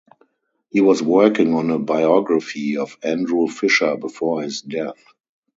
[0.71, 5.05] He was working on a biography of Andrew Fisher before his death.